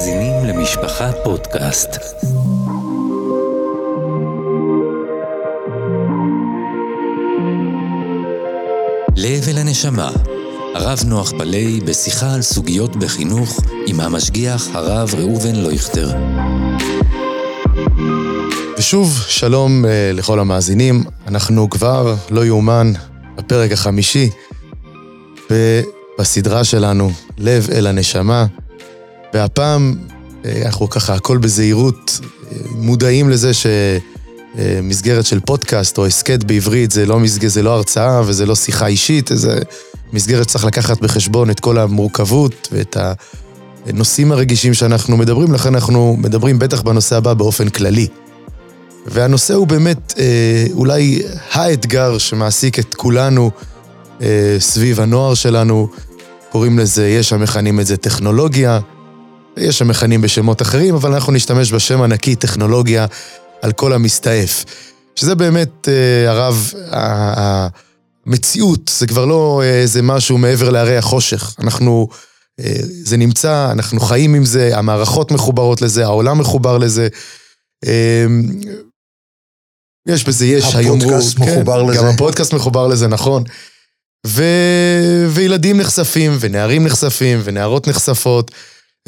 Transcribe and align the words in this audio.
מאזינים 0.00 0.44
למשפחה 0.44 1.10
פודקאסט. 1.24 1.88
לב 9.16 9.48
אל 9.48 9.58
הנשמה, 9.58 10.10
הרב 10.74 10.98
נוח 11.06 11.30
פלאי 11.30 11.80
בשיחה 11.80 12.34
על 12.34 12.42
סוגיות 12.42 12.96
בחינוך 12.96 13.60
עם 13.86 14.00
המשגיח 14.00 14.68
הרב 14.74 15.14
ראובן 15.18 15.56
לויכטר. 15.56 16.08
ושוב, 18.78 19.24
שלום 19.28 19.84
uh, 19.84 19.88
לכל 20.16 20.40
המאזינים. 20.40 21.04
אנחנו 21.26 21.70
כבר, 21.70 22.14
לא 22.30 22.44
יאומן, 22.44 22.92
בפרק 23.36 23.72
החמישי 23.72 24.30
בסדרה 26.18 26.64
שלנו, 26.64 27.10
לב 27.38 27.68
אל 27.70 27.86
הנשמה. 27.86 28.46
והפעם 29.34 29.96
אה, 30.44 30.62
אנחנו 30.66 30.90
ככה, 30.90 31.14
הכל 31.14 31.38
בזהירות, 31.38 32.20
אה, 32.22 32.56
מודעים 32.70 33.30
לזה 33.30 33.50
שמסגרת 33.54 35.26
של 35.26 35.40
פודקאסט 35.40 35.98
או 35.98 36.06
הסכת 36.06 36.44
בעברית 36.44 36.90
זה 36.90 37.06
לא, 37.06 37.18
מסג... 37.18 37.46
זה 37.46 37.62
לא 37.62 37.70
הרצאה 37.70 38.22
וזה 38.26 38.46
לא 38.46 38.54
שיחה 38.54 38.86
אישית, 38.86 39.30
זה 39.34 39.58
מסגרת 40.12 40.48
שצריך 40.48 40.64
לקחת 40.64 41.00
בחשבון 41.00 41.50
את 41.50 41.60
כל 41.60 41.78
המורכבות 41.78 42.68
ואת 42.72 42.96
הנושאים 43.86 44.32
הרגישים 44.32 44.74
שאנחנו 44.74 45.16
מדברים, 45.16 45.52
לכן 45.52 45.74
אנחנו 45.74 46.16
מדברים 46.18 46.58
בטח 46.58 46.82
בנושא 46.82 47.16
הבא 47.16 47.34
באופן 47.34 47.68
כללי. 47.68 48.06
והנושא 49.06 49.54
הוא 49.54 49.66
באמת 49.66 50.14
אה, 50.18 50.66
אולי 50.72 51.22
האתגר 51.52 52.18
שמעסיק 52.18 52.78
את 52.78 52.94
כולנו 52.94 53.50
סביב 54.58 55.00
הנוער 55.00 55.34
שלנו, 55.34 55.88
קוראים 56.52 56.78
לזה, 56.78 57.08
יש 57.08 57.32
המכנים 57.32 57.80
את 57.80 57.86
זה 57.86 57.96
טכנולוגיה, 57.96 58.80
יש 59.60 59.82
המכנים 59.82 60.20
בשמות 60.20 60.62
אחרים, 60.62 60.94
אבל 60.94 61.14
אנחנו 61.14 61.32
נשתמש 61.32 61.72
בשם 61.72 62.02
ענקי 62.02 62.36
טכנולוגיה 62.36 63.06
על 63.62 63.72
כל 63.72 63.92
המסתעף. 63.92 64.64
שזה 65.16 65.34
באמת, 65.34 65.88
אה, 65.88 66.30
הרב, 66.30 66.72
המציאות, 68.26 68.90
זה 68.98 69.06
כבר 69.06 69.24
לא 69.24 69.62
איזה 69.64 70.02
משהו 70.02 70.38
מעבר 70.38 70.70
להרי 70.70 70.96
החושך. 70.96 71.54
אנחנו, 71.58 72.08
אה, 72.60 72.74
זה 73.04 73.16
נמצא, 73.16 73.68
אנחנו 73.72 74.00
חיים 74.00 74.34
עם 74.34 74.44
זה, 74.44 74.78
המערכות 74.78 75.32
מחוברות 75.32 75.82
לזה, 75.82 76.04
העולם 76.04 76.38
מחובר 76.38 76.78
לזה. 76.78 77.08
אה, 77.86 78.26
יש 80.08 80.24
בזה, 80.24 80.46
יש, 80.46 80.74
היאמרו... 80.74 80.96
הפודקאסט 80.96 81.36
כן, 81.38 81.42
מחובר 81.42 81.82
לזה. 81.82 81.98
גם 81.98 82.06
הפודקאסט 82.06 82.54
מחובר 82.54 82.86
לזה, 82.86 83.08
נכון. 83.08 83.44
ו... 84.26 84.44
וילדים 85.28 85.80
נחשפים, 85.80 86.36
ונערים 86.40 86.84
נחשפים, 86.84 87.40
ונערות 87.44 87.88
נחשפות. 87.88 88.50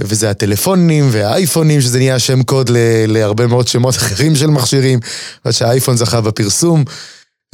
וזה 0.01 0.31
הטלפונים 0.31 1.09
והאייפונים, 1.11 1.81
שזה 1.81 1.99
נהיה 1.99 2.19
שם 2.19 2.43
קוד 2.43 2.69
ל- 2.69 2.77
להרבה 3.07 3.47
מאוד 3.47 3.69
שמות 3.69 3.95
אחרים 4.03 4.37
של 4.37 4.47
מכשירים, 4.47 5.01
עד 5.45 5.53
שהאייפון 5.53 5.97
זכה 5.97 6.21
בפרסום. 6.21 6.85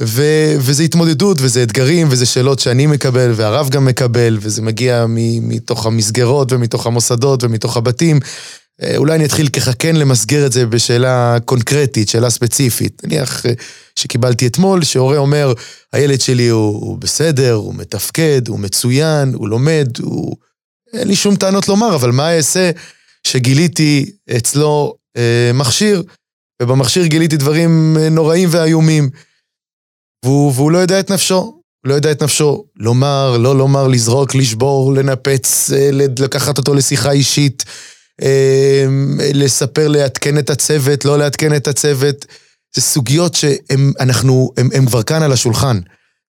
ו- 0.01 0.55
וזה 0.57 0.83
התמודדות, 0.83 1.37
וזה 1.41 1.63
אתגרים, 1.63 2.07
וזה 2.09 2.25
שאלות 2.25 2.59
שאני 2.59 2.87
מקבל, 2.87 3.31
והרב 3.35 3.69
גם 3.69 3.85
מקבל, 3.85 4.37
וזה 4.41 4.61
מגיע 4.61 5.05
מ- 5.07 5.49
מתוך 5.49 5.85
המסגרות, 5.85 6.51
ומתוך 6.51 6.87
המוסדות, 6.87 7.43
ומתוך 7.43 7.77
הבתים. 7.77 8.19
אה, 8.81 8.97
אולי 8.97 9.15
אני 9.15 9.25
אתחיל 9.25 9.47
ככה 9.49 9.73
כן 9.73 9.95
למסגר 9.95 10.45
את 10.45 10.51
זה 10.51 10.65
בשאלה 10.65 11.37
קונקרטית, 11.45 12.09
שאלה 12.09 12.29
ספציפית. 12.29 13.01
נניח 13.05 13.45
אה, 13.45 13.51
שקיבלתי 13.95 14.47
אתמול, 14.47 14.83
שהורה 14.83 15.17
אומר, 15.17 15.53
הילד 15.93 16.21
שלי 16.21 16.47
הוא, 16.47 16.81
הוא 16.85 16.97
בסדר, 16.97 17.53
הוא 17.53 17.75
מתפקד, 17.75 18.47
הוא 18.47 18.59
מצוין, 18.59 19.33
הוא 19.33 19.49
לומד, 19.49 19.87
הוא... 20.01 20.35
אין 20.93 21.07
לי 21.07 21.15
שום 21.15 21.35
טענות 21.35 21.67
לומר, 21.67 21.95
אבל 21.95 22.11
מה 22.11 22.35
אעשה 22.35 22.71
שגיליתי 23.27 24.11
אצלו 24.37 24.95
אה, 25.17 25.51
מכשיר, 25.53 26.03
ובמכשיר 26.61 27.05
גיליתי 27.05 27.37
דברים 27.37 27.97
אה, 27.99 28.09
נוראים 28.09 28.49
ואיומים, 28.51 29.09
והוא, 30.25 30.53
והוא 30.55 30.71
לא 30.71 30.77
יודע 30.77 30.99
את 30.99 31.11
נפשו. 31.11 31.59
לא 31.83 31.93
יודע 31.93 32.11
את 32.11 32.23
נפשו, 32.23 32.65
לומר, 32.75 33.37
לא 33.37 33.57
לומר, 33.57 33.87
לזרוק, 33.87 34.35
לשבור, 34.35 34.93
לנפץ, 34.93 35.71
אה, 35.71 35.89
לקחת 36.19 36.57
אותו 36.57 36.73
לשיחה 36.73 37.11
אישית, 37.11 37.65
אה, 38.21 38.85
לספר, 39.33 39.87
לעדכן 39.87 40.37
את 40.37 40.49
הצוות, 40.49 41.05
לא 41.05 41.17
לעדכן 41.17 41.55
את 41.55 41.67
הצוות. 41.67 42.25
זה 42.75 42.81
סוגיות 42.81 43.35
שהן 43.35 44.85
כבר 44.85 45.03
כאן 45.03 45.23
על 45.23 45.31
השולחן. 45.31 45.79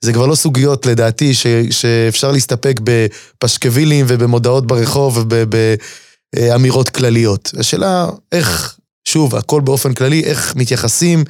זה 0.05 0.13
כבר 0.13 0.27
לא 0.27 0.35
סוגיות, 0.35 0.87
לדעתי, 0.87 1.35
ש, 1.35 1.47
שאפשר 1.71 2.33
להסתפק 2.33 2.81
בפשקווילים 2.85 4.07
ובמודעות 4.09 4.67
ברחוב 4.67 5.19
ובאמירות 5.19 6.89
כלליות. 6.89 7.51
השאלה 7.59 8.07
איך, 8.33 8.79
שוב, 9.09 9.37
הכל 9.37 9.61
באופן 9.61 9.95
כללי, 9.95 10.25
איך 10.25 10.57
מתייחסים 10.57 11.25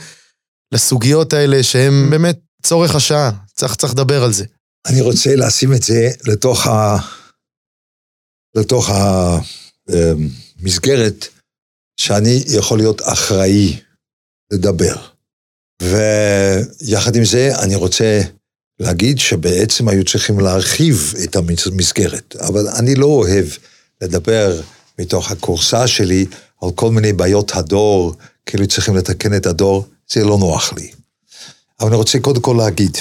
לסוגיות 0.75 1.33
האלה 1.33 1.63
שהן 1.63 2.11
באמת 2.11 2.39
צורך 2.63 2.95
השעה. 2.95 3.31
צריך, 3.55 3.75
צריך 3.75 3.93
לדבר 3.93 4.25
על 4.25 4.33
זה. 4.33 4.45
אני 4.87 5.01
רוצה 5.01 5.37
לשים 5.37 5.73
את 5.73 5.83
זה 5.83 6.11
לתוך, 6.25 6.67
ה... 6.67 6.97
לתוך 8.57 8.91
המסגרת 10.59 11.27
שאני 12.01 12.45
יכול 12.59 12.79
להיות 12.79 13.03
אחראי 13.03 13.81
לדבר. 14.53 14.97
ויחד 15.83 17.17
עם 17.17 17.25
זה, 17.25 17.51
אני 17.63 17.75
רוצה 17.75 18.21
להגיד 18.81 19.19
שבעצם 19.19 19.89
היו 19.89 20.05
צריכים 20.05 20.41
להרחיב 20.41 21.15
את 21.25 21.37
המסגרת, 21.37 22.37
אבל 22.37 22.69
אני 22.69 22.95
לא 22.95 23.07
אוהב 23.07 23.47
לדבר 24.01 24.61
מתוך 24.99 25.31
הכורסה 25.31 25.87
שלי 25.87 26.27
על 26.63 26.71
כל 26.75 26.91
מיני 26.91 27.13
בעיות 27.13 27.53
הדור, 27.55 28.15
כאילו 28.47 28.67
צריכים 28.67 28.97
לתקן 28.97 29.37
את 29.37 29.47
הדור, 29.47 29.87
זה 30.13 30.25
לא 30.25 30.39
נוח 30.39 30.73
לי. 30.73 30.91
אבל 31.81 31.89
אני 31.89 31.97
רוצה 31.97 32.19
קודם 32.21 32.41
כל 32.41 32.57
להגיד, 32.59 32.97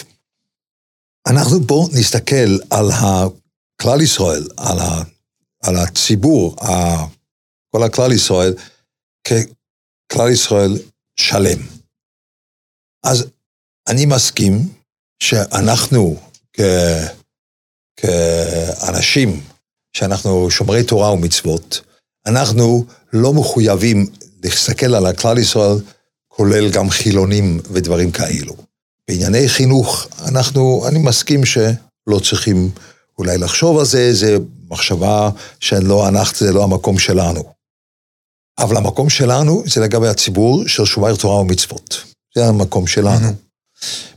אנחנו 1.28 1.68
פה 1.68 1.88
נסתכל 1.94 2.58
על 2.70 2.90
הכלל 2.92 4.02
ישראל, 4.02 4.48
על, 4.58 4.80
ה, 4.80 5.04
על 5.64 5.76
הציבור, 5.76 6.56
ה, 6.62 6.96
כל 7.72 7.84
הכלל 7.84 8.12
ישראל, 8.12 8.54
ככלל 9.24 10.32
ישראל 10.32 10.78
שלם. 11.16 11.60
אז 13.04 13.26
אני 13.88 14.06
מסכים 14.06 14.79
שאנחנו 15.24 16.16
כ... 16.54 16.62
כאנשים, 17.98 19.42
שאנחנו 19.94 20.52
שומרי 20.52 20.84
תורה 20.84 21.12
ומצוות, 21.12 21.82
אנחנו 22.26 22.86
לא 23.14 23.34
מחויבים 23.34 24.08
להסתכל 24.44 24.96
על 24.96 25.06
הכלל 25.06 25.38
ישראל, 25.38 25.78
כולל 26.28 26.72
גם 26.72 26.90
חילונים 26.90 27.60
ודברים 27.72 28.12
כאלו. 28.12 28.56
בענייני 29.08 29.50
חינוך, 29.50 30.08
אנחנו, 30.28 30.84
אני 30.88 31.00
מסכים 31.00 31.46
שלא 31.46 32.20
צריכים 32.24 32.72
אולי 33.18 33.38
לחשוב 33.38 33.80
על 33.80 33.86
זה, 33.86 34.14
זה 34.14 34.38
מחשבה 34.70 35.30
שלא, 35.60 36.08
אנחנו, 36.08 36.48
זה 36.48 36.54
לא 36.54 36.64
המקום 36.64 37.00
שלנו. 37.00 37.44
אבל 38.60 38.78
המקום 38.78 39.10
שלנו 39.10 39.64
זה 39.66 39.82
לגבי 39.82 40.08
הציבור 40.08 40.68
של 40.68 40.86
שומר 40.86 41.16
תורה 41.16 41.42
ומצוות. 41.42 42.04
זה 42.36 42.46
המקום 42.46 42.88
שלנו. 42.88 43.28
Mm-hmm. 43.28 43.49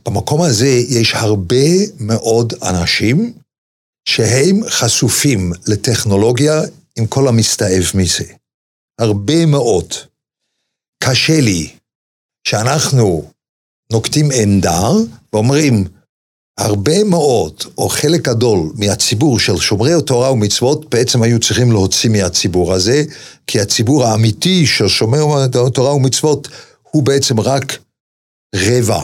במקום 0.06 0.42
הזה 0.42 0.68
יש 0.88 1.14
הרבה 1.14 1.66
מאוד 2.00 2.52
אנשים 2.62 3.32
שהם 4.08 4.60
חשופים 4.68 5.52
לטכנולוגיה 5.66 6.62
עם 6.98 7.06
כל 7.06 7.28
המסתעב 7.28 7.84
מזה. 7.94 8.24
הרבה 9.00 9.46
מאוד. 9.46 9.94
קשה 11.04 11.40
לי 11.40 11.70
שאנחנו 12.48 13.30
נוקטים 13.92 14.28
עמדה 14.42 14.90
ואומרים, 15.32 15.84
הרבה 16.58 17.04
מאוד, 17.04 17.62
או 17.78 17.88
חלק 17.88 18.20
גדול 18.28 18.72
מהציבור 18.78 19.38
של 19.38 19.56
שומרי 19.56 19.92
התורה 19.92 20.32
ומצוות, 20.32 20.90
בעצם 20.90 21.22
היו 21.22 21.40
צריכים 21.40 21.72
להוציא 21.72 22.10
מהציבור 22.10 22.72
הזה, 22.72 23.04
כי 23.46 23.60
הציבור 23.60 24.04
האמיתי 24.04 24.66
של 24.66 24.88
שומרי 24.88 25.20
התורה 25.66 25.94
ומצוות 25.94 26.48
הוא 26.82 27.02
בעצם 27.02 27.40
רק 27.40 27.78
רבע 28.54 29.00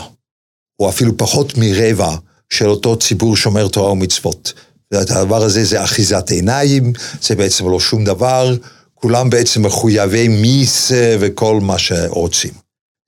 או 0.79 0.89
אפילו 0.89 1.17
פחות 1.17 1.53
מרבע 1.57 2.17
של 2.51 2.69
אותו 2.69 2.97
ציבור 2.97 3.37
שומר 3.37 3.69
תורה 3.69 3.93
ומצוות. 3.93 4.53
הדבר 4.93 5.43
הזה 5.43 5.65
זה 5.65 5.85
אחיזת 5.85 6.31
עיניים, 6.31 6.93
זה 7.23 7.35
בעצם 7.35 7.69
לא 7.71 7.81
שום 7.81 8.05
דבר, 8.05 8.57
כולם 8.95 9.31
בעצם 9.31 9.67
מחויבי 9.67 10.29
מיס 10.29 10.93
וכל 11.21 11.61
מה 11.61 11.79
שרוצים. 11.79 12.53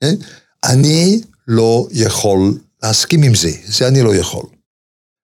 אה? 0.02 0.10
אני 0.64 1.20
לא 1.48 1.88
יכול 1.90 2.58
להסכים 2.82 3.22
עם 3.22 3.34
זה, 3.34 3.50
זה 3.66 3.88
אני 3.88 4.02
לא 4.02 4.14
יכול. 4.14 4.44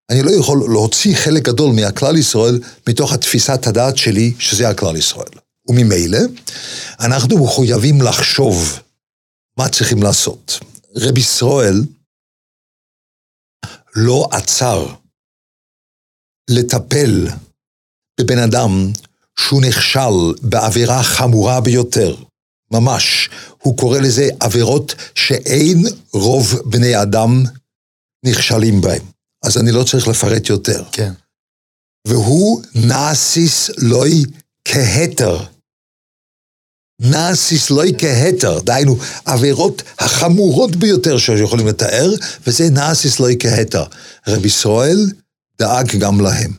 אני 0.09 0.23
לא 0.23 0.31
יכול 0.31 0.63
להוציא 0.69 1.15
חלק 1.15 1.43
גדול 1.43 1.75
מהכלל 1.75 2.17
ישראל 2.17 2.59
מתוך 2.89 3.13
התפיסת 3.13 3.67
הדעת 3.67 3.97
שלי, 3.97 4.33
שזה 4.39 4.69
הכלל 4.69 4.95
ישראל. 4.95 5.29
וממילא, 5.69 6.19
אנחנו 6.99 7.37
מחויבים 7.37 8.01
לחשוב 8.01 8.79
מה 9.57 9.69
צריכים 9.69 10.03
לעשות. 10.03 10.59
רב 10.95 11.17
ישראל, 11.17 11.83
לא 13.99 14.27
עצר 14.31 14.85
לטפל 16.49 17.27
בבן 18.19 18.37
אדם 18.37 18.91
שהוא 19.39 19.61
נכשל 19.61 20.39
בעבירה 20.41 21.03
חמורה 21.03 21.61
ביותר, 21.61 22.15
ממש, 22.71 23.29
הוא 23.61 23.77
קורא 23.77 23.99
לזה 23.99 24.29
עבירות 24.39 24.95
שאין 25.15 25.85
רוב 26.13 26.61
בני 26.65 27.01
אדם 27.01 27.43
נכשלים 28.25 28.81
בהן. 28.81 29.01
אז 29.43 29.57
אני 29.57 29.71
לא 29.71 29.83
צריך 29.83 30.07
לפרט 30.07 30.49
יותר. 30.49 30.83
כן. 30.91 31.13
והוא 32.07 32.61
נאסיס 32.75 33.69
לוי 33.77 34.23
כהתר. 34.65 35.56
נאסיס 37.01 37.69
לוי 37.69 37.93
כהתר, 37.97 38.59
דהיינו, 38.59 38.97
עבירות 39.25 39.83
החמורות 39.99 40.75
ביותר 40.75 41.17
שיכולים 41.17 41.67
לתאר, 41.67 42.13
וזה 42.47 42.69
נאסיס 42.69 43.19
לוי 43.19 43.35
כהתר. 43.39 43.83
רב 44.27 44.45
ישראל 44.45 45.11
דאג 45.59 45.95
גם 45.95 46.21
להם. 46.21 46.51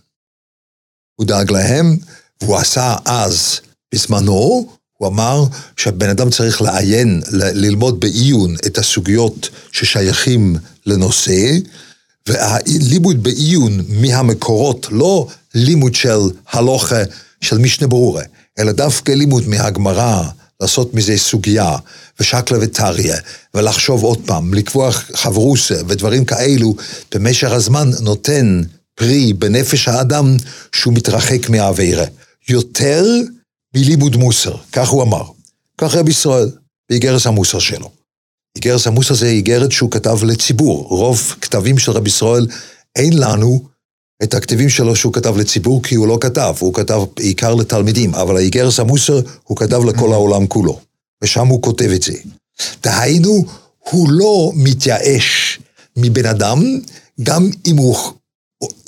הוא 1.14 1.26
דאג 1.26 1.50
להם, 1.50 1.96
והוא 2.40 2.56
עשה 2.56 2.96
אז, 3.04 3.60
בזמנו, 3.94 4.68
הוא 4.98 5.08
אמר 5.08 5.44
שהבן 5.76 6.08
אדם 6.08 6.30
צריך 6.30 6.62
לעיין, 6.62 7.22
ללמוד 7.32 8.00
בעיון 8.00 8.54
את 8.66 8.78
הסוגיות 8.78 9.48
ששייכים 9.72 10.56
לנושא, 10.86 11.58
והלימוד 12.26 13.22
בעיון 13.22 13.80
מהמקורות, 13.88 14.86
לא 14.90 15.28
לימוד 15.54 15.94
של 15.94 16.18
הלוכה 16.50 17.02
של 17.40 17.58
משנה 17.58 17.88
ברורה, 17.88 18.22
אלא 18.58 18.72
דווקא 18.72 19.12
לימוד 19.12 19.48
מהגמרא, 19.48 20.22
לעשות 20.60 20.94
מזה 20.94 21.18
סוגיה, 21.18 21.76
ושקלא 22.20 22.58
וטריא, 22.60 23.14
ולחשוב 23.54 24.02
עוד 24.02 24.18
פעם, 24.26 24.54
לקבוע 24.54 24.92
חברוסה 24.92 25.74
ודברים 25.88 26.24
כאלו, 26.24 26.74
במשך 27.14 27.50
הזמן 27.50 27.90
נותן 28.00 28.62
פרי 28.94 29.32
בנפש 29.32 29.88
האדם 29.88 30.36
שהוא 30.72 30.94
מתרחק 30.94 31.48
מהאווירה. 31.48 32.04
יותר 32.48 33.04
מלימוד 33.76 34.16
מוסר, 34.16 34.56
כך 34.72 34.88
הוא 34.88 35.02
אמר. 35.02 35.22
כך 35.78 35.94
רב 35.94 36.08
ישראל, 36.08 36.50
באיגרס 36.90 37.26
המוסר 37.26 37.58
שלו. 37.58 37.90
איגרס 38.56 38.86
המוסר 38.86 39.14
זה 39.14 39.26
איגרת 39.26 39.72
שהוא 39.72 39.90
כתב 39.90 40.24
לציבור. 40.24 40.86
רוב 40.88 41.36
כתבים 41.40 41.78
של 41.78 41.92
רב 41.92 42.06
ישראל, 42.06 42.46
אין 42.96 43.18
לנו 43.18 43.64
את 44.22 44.34
הכתבים 44.34 44.68
שלו 44.68 44.96
שהוא 44.96 45.12
כתב 45.12 45.36
לציבור, 45.36 45.82
כי 45.82 45.94
הוא 45.94 46.08
לא 46.08 46.18
כתב, 46.20 46.54
הוא 46.58 46.74
כתב 46.74 47.00
בעיקר 47.16 47.54
לתלמידים, 47.54 48.14
אבל 48.14 48.36
האיגרס 48.36 48.80
המוסר 48.80 49.20
הוא 49.44 49.56
כתב 49.56 49.84
לכל 49.84 50.12
העולם 50.12 50.46
כולו, 50.46 50.80
ושם 51.22 51.46
הוא 51.46 51.62
כותב 51.62 51.90
את 51.94 52.02
זה. 52.02 52.14
דהיינו, 52.82 53.44
הוא 53.90 54.10
לא 54.10 54.52
מתייאש 54.54 55.60
מבן 55.96 56.26
אדם, 56.26 56.62
גם 57.22 57.50
אם 57.66 57.76
הוא 57.76 57.96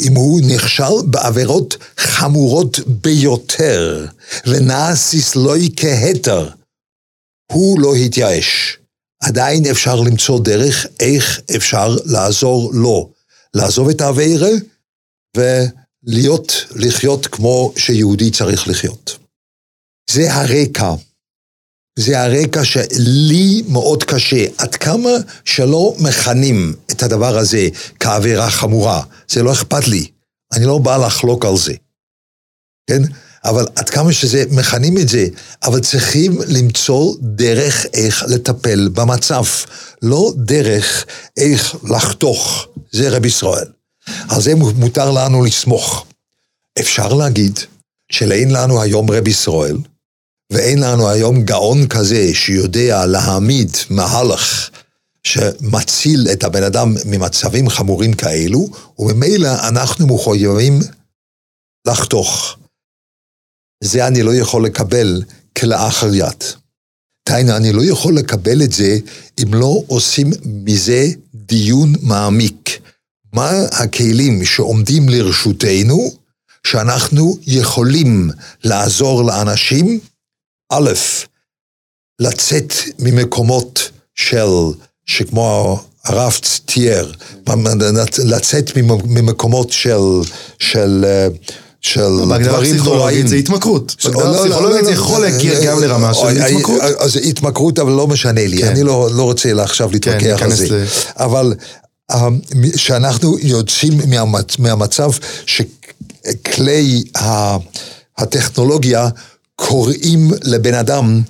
אם 0.01 0.15
הוא 0.15 0.41
נכשל 0.45 1.03
בעבירות 1.05 1.77
חמורות 1.97 2.81
ביותר, 2.87 4.07
ונאסיס 4.47 5.37
לא 5.37 5.55
כהתר, 5.77 6.49
הוא 7.53 7.81
לא 7.81 7.95
התייאש. 7.95 8.79
עדיין 9.23 9.67
אפשר 9.67 10.01
למצוא 10.01 10.41
דרך 10.41 10.87
איך 11.01 11.41
אפשר 11.57 11.97
לעזור 12.05 12.71
לו, 12.75 13.11
לעזוב 13.55 13.89
את 13.89 14.01
העבירה 14.01 14.51
ולהיות, 15.37 16.53
לחיות 16.77 17.27
כמו 17.27 17.73
שיהודי 17.77 18.31
צריך 18.31 18.69
לחיות. 18.69 19.19
זה 20.11 20.35
הרקע. 20.35 20.95
זה 21.99 22.21
הרקע 22.21 22.65
שלי 22.65 23.63
מאוד 23.69 24.05
קשה. 24.05 24.47
עד 24.59 24.75
כמה 24.75 25.11
שלא 25.45 25.95
מכנים 25.99 26.75
את 26.91 27.03
הדבר 27.03 27.39
הזה 27.39 27.69
כעבירה 28.01 28.51
חמורה, 28.51 29.03
זה 29.29 29.43
לא 29.43 29.53
אכפת 29.53 29.89
לי. 29.89 30.07
אני 30.53 30.65
לא 30.65 30.79
בא 30.79 30.97
לחלוק 30.97 31.45
על 31.45 31.57
זה. 31.57 31.75
כן? 32.87 33.03
אבל 33.45 33.67
עד 33.77 33.91
כמה 33.91 34.13
שזה, 34.13 34.45
מכנים 34.51 34.99
את 34.99 35.09
זה, 35.09 35.27
אבל 35.63 35.81
צריכים 35.81 36.39
למצוא 36.49 37.15
דרך 37.21 37.87
איך 37.95 38.25
לטפל 38.29 38.89
במצב. 38.89 39.43
לא 40.03 40.33
דרך 40.37 41.07
איך 41.37 41.77
לחתוך, 41.85 42.69
זה 42.93 43.09
רב 43.09 43.27
ישראל. 43.27 43.69
על 44.29 44.41
זה 44.41 44.55
מותר 44.55 45.11
לנו 45.11 45.45
לסמוך. 45.45 46.07
אפשר 46.81 47.15
להגיד 47.15 47.59
שלאין 48.13 48.51
לנו 48.51 48.83
היום 48.83 49.11
רב 49.11 49.29
ישראל, 49.29 49.77
ואין 50.53 50.79
לנו 50.79 51.09
היום 51.09 51.43
גאון 51.43 51.89
כזה 51.89 52.35
שיודע 52.35 53.07
להעמיד 53.07 53.71
מהלך 53.91 54.71
שמציל 55.23 56.29
את 56.33 56.45
הבן 56.45 56.63
אדם 56.63 56.95
ממצבים 57.07 57.69
חמורים 57.69 58.13
כאלו, 58.13 58.69
וממילא 58.99 59.69
אנחנו 59.69 60.07
מחויבים 60.07 60.79
לחתוך. 61.87 62.57
זה 63.85 64.07
אני 64.07 64.23
לא 64.23 64.35
יכול 64.35 64.65
לקבל 64.65 65.23
כלאחר 65.59 66.15
יד. 66.15 66.45
דהיינו, 67.29 67.57
אני 67.57 67.73
לא 67.73 67.83
יכול 67.85 68.17
לקבל 68.17 68.63
את 68.63 68.73
זה 68.73 68.99
אם 69.43 69.55
לא 69.55 69.83
עושים 69.87 70.31
מזה 70.45 71.07
דיון 71.35 71.93
מעמיק. 72.03 72.81
מה 73.33 73.51
הכלים 73.73 74.45
שעומדים 74.45 75.09
לרשותנו, 75.09 76.13
שאנחנו 76.67 77.37
יכולים 77.47 78.31
לעזור 78.65 79.25
לאנשים 79.25 80.01
א', 80.73 80.91
לצאת 82.21 82.73
ממקומות 82.99 83.91
של, 84.15 84.49
שכמו 85.07 85.81
הרב 86.05 86.39
תיאר, 86.65 87.11
לצאת 88.25 88.71
ממקומות 89.07 89.73
של, 89.73 90.01
של, 90.59 91.05
של 91.81 92.09
דברים 92.43 92.77
נוראים. 92.77 93.27
זה 93.27 93.37
התמכרות. 93.37 93.97
בהגדרה 94.05 94.39
פסיכולוגית 94.39 94.85
זה 94.85 94.93
יכול 94.93 95.21
להגיע 95.23 95.65
גם 95.65 95.81
לרמה 95.81 96.15
של 96.15 96.27
התמכרות. 96.27 96.81
אז 96.99 97.13
זה 97.13 97.21
התמכרות, 97.21 97.79
אבל 97.79 97.93
לא 97.93 98.07
משנה 98.07 98.47
לי, 98.47 98.65
אני 98.65 98.83
לא 98.85 99.23
רוצה 99.23 99.63
עכשיו 99.63 99.91
להתווכח 99.93 100.43
על 100.43 100.53
זה. 100.55 100.85
אבל 101.17 101.55
שאנחנו 102.77 103.39
יוצאים 103.39 103.93
מהמצב 104.59 105.11
שכלי 105.47 107.05
הטכנולוגיה 108.17 109.09
קוראים 109.55 110.31
לבן 110.45 110.75
אדם 110.75 111.23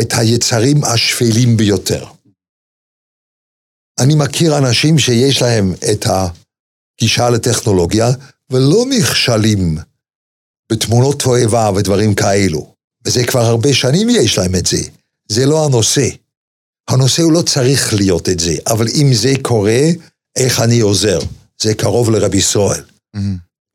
את 0.00 0.12
היצרים 0.18 0.84
השפלים 0.84 1.56
ביותר. 1.56 2.04
אני 3.98 4.14
מכיר 4.14 4.58
אנשים 4.58 4.98
שיש 4.98 5.42
להם 5.42 5.72
את 5.92 6.06
הגישה 6.06 7.30
לטכנולוגיה 7.30 8.06
ולא 8.50 8.84
נכשלים 8.98 9.78
בתמונות 10.72 11.22
תועבה 11.22 11.70
ודברים 11.76 12.14
כאלו. 12.14 12.74
וזה 13.04 13.26
כבר 13.26 13.40
הרבה 13.40 13.74
שנים 13.74 14.08
יש 14.10 14.38
להם 14.38 14.54
את 14.54 14.66
זה. 14.66 14.82
זה 15.28 15.46
לא 15.46 15.66
הנושא. 15.66 16.08
הנושא 16.88 17.22
הוא 17.22 17.32
לא 17.32 17.42
צריך 17.42 17.94
להיות 17.94 18.28
את 18.28 18.40
זה, 18.40 18.54
אבל 18.66 18.86
אם 18.88 19.14
זה 19.14 19.34
קורה, 19.42 19.80
איך 20.36 20.60
אני 20.60 20.80
עוזר? 20.80 21.18
זה 21.62 21.74
קרוב 21.74 22.10
לרבי 22.10 22.36
ישראל. 22.38 22.82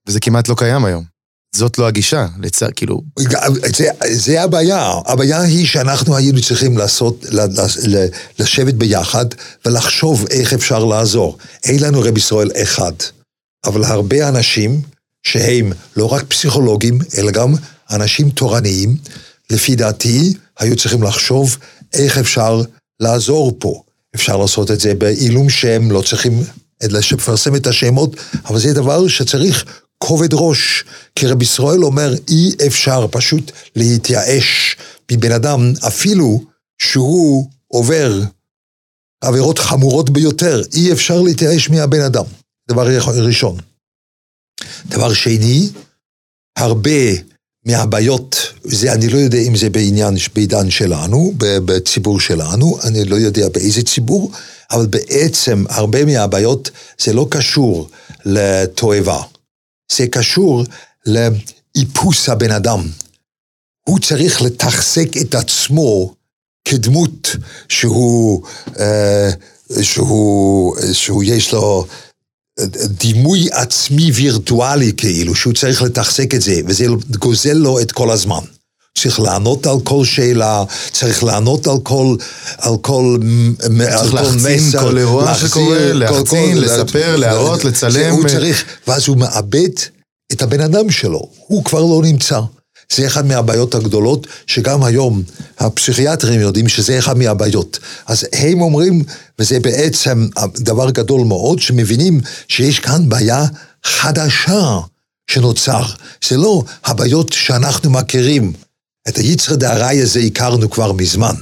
וזה 0.07 0.19
כמעט 0.19 0.47
לא 0.47 0.55
קיים 0.57 0.85
היום. 0.85 1.03
זאת 1.55 1.77
לא 1.77 1.87
הגישה, 1.87 2.27
לצד, 2.39 2.69
כאילו... 2.75 3.01
זה, 3.75 3.89
זה 4.11 4.43
הבעיה. 4.43 4.93
הבעיה 5.05 5.41
היא 5.41 5.67
שאנחנו 5.67 6.15
היינו 6.15 6.41
צריכים 6.41 6.77
לעשות, 6.77 7.25
לשבת 8.39 8.73
ביחד 8.73 9.25
ולחשוב 9.65 10.25
איך 10.29 10.53
אפשר 10.53 10.85
לעזור. 10.85 11.37
אין 11.63 11.83
לנו 11.83 12.01
רב 12.01 12.17
ישראל 12.17 12.51
אחד, 12.63 12.91
אבל 13.65 13.83
הרבה 13.83 14.29
אנשים 14.29 14.81
שהם 15.23 15.71
לא 15.97 16.05
רק 16.13 16.23
פסיכולוגים, 16.23 16.99
אלא 17.17 17.31
גם 17.31 17.53
אנשים 17.91 18.29
תורניים, 18.29 18.97
לפי 19.49 19.75
דעתי, 19.75 20.33
היו 20.59 20.75
צריכים 20.75 21.03
לחשוב 21.03 21.57
איך 21.93 22.17
אפשר 22.17 22.61
לעזור 22.99 23.57
פה. 23.59 23.83
אפשר 24.15 24.37
לעשות 24.37 24.71
את 24.71 24.79
זה 24.79 24.93
בעילום 24.95 25.49
שם, 25.49 25.91
לא 25.91 26.01
צריכים 26.01 26.43
לפרסם 26.83 27.55
את 27.55 27.67
השמות, 27.67 28.15
אבל 28.45 28.59
זה 28.59 28.73
דבר 28.73 29.07
שצריך 29.07 29.65
כובד 29.97 30.29
ראש, 30.33 30.83
כי 31.15 31.27
רב 31.27 31.41
ישראל 31.41 31.83
אומר, 31.83 32.13
אי 32.29 32.51
אפשר 32.67 33.07
פשוט 33.11 33.51
להתייאש 33.75 34.77
מבן 35.11 35.31
אדם, 35.31 35.73
אפילו 35.87 36.43
שהוא 36.81 37.49
עובר 37.67 38.21
עבירות 39.21 39.59
חמורות 39.59 40.09
ביותר, 40.09 40.61
אי 40.73 40.91
אפשר 40.91 41.21
להתייאש 41.21 41.69
מהבן 41.69 42.01
אדם. 42.01 42.25
דבר 42.69 42.87
ראשון. 43.17 43.57
דבר 44.85 45.13
שני, 45.13 45.69
הרבה 46.57 47.11
מהבעיות, 47.65 48.46
זה 48.67 48.93
אני 48.93 49.07
לא 49.07 49.17
יודע 49.17 49.37
אם 49.37 49.55
זה 49.55 49.69
בעניין, 49.69 50.15
בעידן 50.35 50.69
שלנו, 50.69 51.33
בציבור 51.37 52.19
שלנו, 52.19 52.77
אני 52.83 53.05
לא 53.05 53.15
יודע 53.15 53.49
באיזה 53.49 53.83
ציבור, 53.83 54.31
אבל 54.71 54.85
בעצם 54.85 55.63
הרבה 55.69 56.05
מהבעיות 56.05 56.71
זה 56.99 57.13
לא 57.13 57.27
קשור 57.31 57.89
לתועבה. 58.25 59.21
זה 59.91 60.07
קשור 60.07 60.63
לאיפוס 61.05 62.29
הבן 62.29 62.51
אדם. 62.51 62.87
הוא 63.89 63.99
צריך 63.99 64.41
לתחזק 64.41 65.17
את 65.21 65.35
עצמו 65.35 66.13
כדמות 66.67 67.35
שהוא, 67.69 68.43
אה, 68.79 69.29
שהוא, 69.81 70.75
שהוא 70.93 71.23
יש 71.23 71.53
לו 71.53 71.87
דימוי 72.85 73.47
עצמי 73.51 74.11
וירטואלי 74.11 74.91
כאילו, 74.97 75.35
שהוא 75.35 75.53
צריך 75.53 75.81
לתחזק 75.81 76.35
את 76.35 76.41
זה, 76.41 76.61
וזה 76.67 76.85
גוזל 77.09 77.53
לו 77.53 77.79
את 77.79 77.91
כל 77.91 78.11
הזמן. 78.11 78.56
צריך 79.01 79.19
לענות 79.19 79.67
על 79.67 79.79
כל 79.83 80.05
שאלה, 80.05 80.63
צריך 80.91 81.23
לענות 81.23 81.67
על 81.67 81.77
כל, 81.83 82.15
על 82.57 82.77
כל, 82.81 83.17
צריך 83.97 84.13
להחצין 84.13 84.59
כל 84.79 84.97
אירוע 84.97 85.35
שקורה, 85.35 85.93
להחצין, 85.93 86.57
לספר, 86.57 87.15
להראות, 87.15 87.65
לצלם. 87.65 88.13
הוא 88.13 88.27
צריך, 88.27 88.63
ואז 88.87 89.07
הוא 89.07 89.17
מאבד 89.17 89.69
את 90.31 90.41
הבן 90.41 90.61
אדם 90.61 90.89
שלו, 90.89 91.29
הוא 91.37 91.63
כבר 91.63 91.81
לא 91.81 92.01
נמצא. 92.03 92.39
זה 92.95 93.07
אחד 93.07 93.25
מהבעיות 93.25 93.75
הגדולות, 93.75 94.27
שגם 94.47 94.83
היום 94.83 95.23
הפסיכיאטרים 95.59 96.39
יודעים 96.39 96.67
שזה 96.67 96.99
אחד 96.99 97.17
מהבעיות. 97.17 97.79
אז 98.05 98.25
הם 98.33 98.61
אומרים, 98.61 99.03
וזה 99.39 99.59
בעצם 99.59 100.27
דבר 100.55 100.89
גדול 100.89 101.21
מאוד, 101.21 101.59
שמבינים 101.59 102.21
שיש 102.47 102.79
כאן 102.79 103.09
בעיה 103.09 103.45
חדשה 103.85 104.79
שנוצר. 105.31 105.83
זה 106.29 106.37
לא 106.37 106.63
הבעיות 106.85 107.33
שאנחנו 107.33 107.89
מכירים. 107.89 108.53
את 109.09 109.17
היצר 109.17 109.55
דהרעי 109.55 110.01
הזה 110.01 110.19
הכרנו 110.19 110.69
כבר 110.69 110.91
מזמן. 110.91 111.35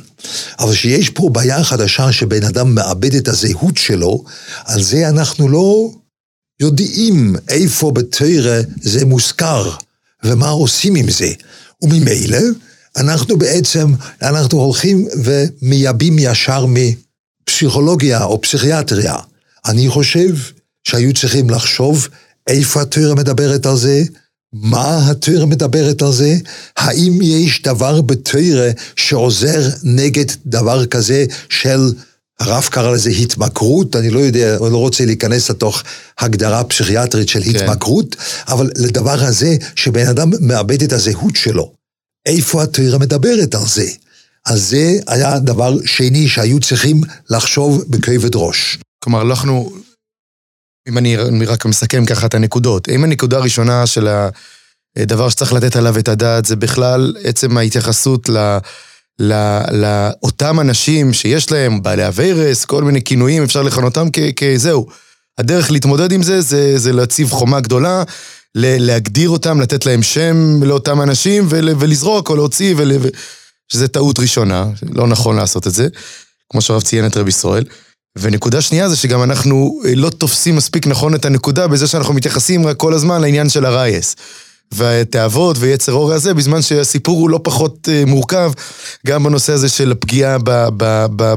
אבל 0.59 0.73
שיש 0.73 1.09
פה 1.09 1.29
בעיה 1.31 1.63
חדשה 1.63 2.11
שבן 2.11 2.43
אדם 2.43 2.75
מאבד 2.75 3.15
את 3.15 3.27
הזהות 3.27 3.77
שלו, 3.77 4.23
על 4.65 4.83
זה 4.83 5.09
אנחנו 5.09 5.49
לא 5.49 5.91
יודעים 6.59 7.35
איפה 7.49 7.91
בתרא 7.91 8.61
זה 8.81 9.05
מוזכר. 9.05 9.71
ומה 10.25 10.49
עושים 10.49 10.95
עם 10.95 11.09
זה. 11.09 11.31
וממילא, 11.81 12.39
אנחנו 12.95 13.37
בעצם, 13.37 13.87
אנחנו 14.21 14.61
הולכים 14.61 15.07
ומייבאים 15.23 16.15
ישר 16.19 16.65
מפסיכולוגיה 16.65 18.23
או 18.23 18.41
פסיכיאטריה. 18.41 19.15
אני 19.65 19.89
חושב 19.89 20.35
שהיו 20.83 21.13
צריכים 21.13 21.49
לחשוב 21.49 22.07
איפה 22.47 22.81
התיאוריה 22.81 23.15
מדברת 23.15 23.65
על 23.65 23.77
זה, 23.77 24.03
מה 24.61 25.09
התיאוריה 25.11 25.45
מדברת 25.45 26.01
על 26.01 26.11
זה, 26.11 26.37
האם 26.77 27.19
יש 27.21 27.61
דבר 27.61 28.01
בתיאוריה 28.01 28.71
שעוזר 28.95 29.69
נגד 29.83 30.25
דבר 30.45 30.85
כזה 30.85 31.25
של 31.49 31.93
הרב 32.39 32.67
קרא 32.71 32.91
לזה 32.91 33.09
התמכרות, 33.09 33.95
אני 33.95 34.09
לא 34.09 34.19
יודע, 34.19 34.57
אני 34.61 34.73
לא 34.73 34.77
רוצה 34.77 35.05
להיכנס 35.05 35.49
לתוך 35.49 35.83
הגדרה 36.19 36.63
פסיכיאטרית 36.63 37.29
של 37.29 37.43
כן. 37.43 37.49
התמכרות, 37.49 38.15
אבל 38.47 38.69
לדבר 38.77 39.23
הזה 39.23 39.57
שבן 39.75 40.07
אדם 40.07 40.31
מאבד 40.39 40.83
את 40.83 40.93
הזהות 40.93 41.35
שלו. 41.35 41.71
איפה 42.25 42.63
התיאוריה 42.63 42.97
מדברת 42.97 43.55
על 43.55 43.67
זה? 43.67 43.87
אז 44.45 44.69
זה 44.69 44.97
היה 45.07 45.39
דבר 45.39 45.77
שני 45.85 46.27
שהיו 46.27 46.59
צריכים 46.59 47.01
לחשוב 47.29 47.83
בכבד 47.89 48.35
ראש. 48.35 48.77
כלומר, 49.03 49.21
אנחנו, 49.21 49.73
אם 50.89 50.97
אני, 50.97 51.17
רק 51.45 51.65
מסכם 51.65 52.05
ככה 52.05 52.25
את 52.25 52.33
הנקודות, 52.33 52.89
אם 52.89 53.03
הנקודה 53.03 53.37
הראשונה 53.37 53.87
של 53.87 54.07
הדבר 54.97 55.29
שצריך 55.29 55.53
לתת 55.53 55.75
עליו 55.75 55.97
את 55.99 56.07
הדעת 56.07 56.45
זה 56.45 56.55
בכלל 56.55 57.15
עצם 57.23 57.57
ההתייחסות 57.57 58.29
ל... 58.29 58.57
לאותם 59.71 60.59
אנשים 60.59 61.13
שיש 61.13 61.51
להם, 61.51 61.83
בעלי 61.83 62.03
הווירס, 62.03 62.65
כל 62.65 62.83
מיני 62.83 63.03
כינויים, 63.03 63.43
אפשר 63.43 63.61
לכנותם 63.61 64.07
כזהו. 64.35 64.87
הדרך 65.37 65.71
להתמודד 65.71 66.11
עם 66.11 66.23
זה, 66.23 66.41
זה, 66.41 66.77
זה 66.77 66.93
להציב 66.93 67.31
חומה 67.31 67.59
גדולה, 67.59 68.03
להגדיר 68.55 69.29
אותם, 69.29 69.61
לתת 69.61 69.85
להם 69.85 70.03
שם 70.03 70.63
לאותם 70.63 71.01
אנשים 71.01 71.45
ולזרוק 71.49 72.29
או 72.29 72.35
להוציא, 72.35 72.73
ול, 72.77 72.91
שזה 73.67 73.87
טעות 73.87 74.19
ראשונה, 74.19 74.65
לא 74.93 75.07
נכון 75.07 75.35
לעשות 75.35 75.67
את 75.67 75.73
זה, 75.73 75.87
כמו 76.49 76.61
שהרב 76.61 76.81
ציין 76.81 77.05
את 77.05 77.17
רב 77.17 77.27
ישראל. 77.27 77.63
ונקודה 78.17 78.61
שנייה 78.61 78.89
זה 78.89 78.95
שגם 78.95 79.23
אנחנו 79.23 79.81
לא 79.95 80.09
תופסים 80.09 80.55
מספיק 80.55 80.87
נכון 80.87 81.15
את 81.15 81.25
הנקודה 81.25 81.67
בזה 81.67 81.87
שאנחנו 81.87 82.13
מתייחסים 82.13 82.67
רק 82.67 82.77
כל 82.77 82.93
הזמן 82.93 83.21
לעניין 83.21 83.49
של 83.49 83.65
הרייס. 83.65 84.15
והתאוות 84.71 85.57
ויצר 85.59 85.93
אור 85.93 86.13
הזה, 86.13 86.33
בזמן 86.33 86.61
שהסיפור 86.61 87.19
הוא 87.19 87.29
לא 87.29 87.39
פחות 87.43 87.87
uh, 87.87 88.09
מורכב, 88.09 88.51
גם 89.07 89.23
בנושא 89.23 89.53
הזה 89.53 89.69
של 89.69 89.91
הפגיעה 89.91 90.37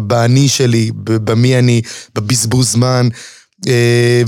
באני 0.03 0.49
שלי, 0.49 0.91
במי 1.05 1.59
אני, 1.59 1.83
בבזבוז 2.15 2.73
זמן. 2.73 3.09
אה, 3.69 4.23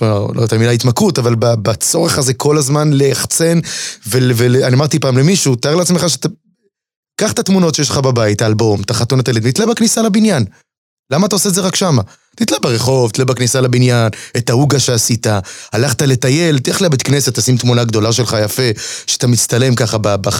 לא 0.00 0.28
יודעת 0.34 0.52
המילה 0.52 0.72
אבל 1.18 1.34
בצורך 1.38 2.18
הזה 2.18 2.34
כל 2.34 2.58
הזמן 2.58 2.92
ליחצן, 2.92 3.60
ואני 4.06 4.74
אמרתי 4.74 4.98
פעם 4.98 5.18
למישהו, 5.18 5.56
תאר 5.56 5.74
לעצמך 5.74 6.10
שאתה... 6.10 6.28
קח 7.20 7.32
את 7.32 7.38
התמונות 7.38 7.74
שיש 7.74 7.90
לך 7.90 7.98
בבית, 7.98 8.42
האלבום, 8.42 8.80
את 8.80 8.90
החתונת 8.90 9.28
הילד, 9.28 9.42
ותתלה 9.44 9.66
בכניסה 9.66 10.02
לבניין. 10.02 10.44
למה 11.10 11.26
אתה 11.26 11.34
עושה 11.34 11.48
את 11.48 11.54
זה 11.54 11.60
רק 11.60 11.76
שמה? 11.76 12.02
תתלה 12.36 12.58
ברחוב, 12.58 13.10
תתלה 13.10 13.24
בכניסה 13.24 13.60
לבניין, 13.60 14.08
את 14.36 14.50
ההוגה 14.50 14.80
שעשית, 14.80 15.26
הלכת 15.72 16.02
לטייל, 16.02 16.58
תלך 16.58 16.82
לבית 16.82 17.02
כנסת, 17.02 17.38
תשים 17.38 17.56
תמונה 17.56 17.84
גדולה 17.84 18.12
שלך 18.12 18.36
יפה, 18.44 18.62
שאתה 19.06 19.26
מצטלם 19.26 19.74
ככה 19.74 19.98
ב... 19.98 20.08
ב... 20.08 20.30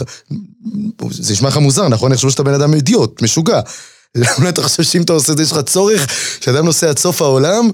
זה 1.10 1.32
נשמע 1.32 1.48
לך 1.48 1.56
מוזר, 1.56 1.88
נכון? 1.88 2.10
אני 2.10 2.16
חושב 2.16 2.30
שאתה 2.30 2.42
בן 2.42 2.54
אדם 2.54 2.74
אידיוט, 2.74 3.22
משוגע. 3.22 3.60
למה 4.14 4.48
אתה 4.48 4.62
חושב 4.62 4.82
שאם 4.82 5.02
אתה 5.02 5.12
עושה 5.12 5.32
את 5.32 5.36
זה, 5.36 5.42
יש 5.42 5.52
לך 5.52 5.58
צורך, 5.58 6.06
שאדם 6.40 6.64
נוסע 6.64 6.88
עד 6.88 6.98
סוף 6.98 7.22
העולם, 7.22 7.70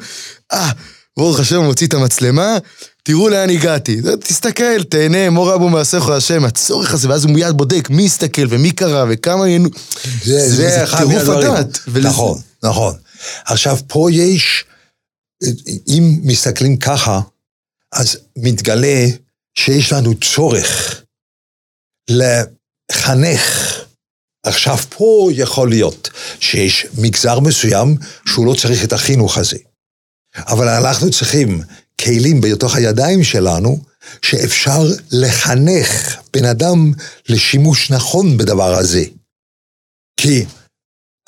אה, 0.53 0.71
ברוך 1.17 1.41
השם, 1.41 1.61
מוציא 1.63 1.87
את 1.87 1.95
המצלמה, 1.95 2.57
תראו 3.03 3.29
לאן 3.29 3.51
הגעתי. 3.51 4.01
תסתכל, 4.21 4.83
תהנה, 4.83 5.31
מור 5.31 5.53
רבו 5.53 5.69
מעשיך 5.69 6.09
השם, 6.09 6.45
הצורך 6.45 6.95
הזה, 6.95 7.09
ואז 7.09 7.25
הוא 7.25 7.33
מיד 7.33 7.57
בודק 7.57 7.91
מי 7.91 8.07
הסתכל 8.07 8.47
ומי 8.49 8.71
קרא 8.71 9.05
וכמה 9.11 9.49
ינו... 9.49 9.69
זה, 10.25 10.49
זה, 10.49 10.57
זה 10.57 10.85
אחד 10.85 11.05
מהדברים. 11.05 11.53
נכון, 12.03 12.41
נכון. 12.63 12.95
עכשיו, 13.45 13.79
פה 13.87 14.09
יש, 14.13 14.65
אם 15.89 16.21
מסתכלים 16.23 16.77
ככה, 16.77 17.21
אז 17.93 18.19
מתגלה 18.37 19.07
שיש 19.55 19.93
לנו 19.93 20.15
צורך 20.21 21.03
לחנך. 22.11 23.79
עכשיו, 24.47 24.77
פה 24.77 25.29
יכול 25.33 25.69
להיות 25.69 26.11
שיש 26.41 26.87
מגזר 26.99 27.41
מסוים 27.41 27.97
שהוא 28.27 28.47
לא 28.47 28.55
צריך 28.55 28.85
את 28.85 28.93
החינוך 28.93 29.39
הזה. 29.39 29.59
אבל 30.37 30.69
אנחנו 30.69 31.11
צריכים 31.11 31.63
כלים 32.01 32.41
בתוך 32.41 32.75
הידיים 32.75 33.25
שלנו, 33.25 33.79
שאפשר 34.23 34.83
לחנך 35.13 36.17
בן 36.33 36.45
אדם 36.45 36.93
לשימוש 37.29 37.91
נכון 37.91 38.37
בדבר 38.37 38.75
הזה. 38.75 39.05
כי 40.17 40.45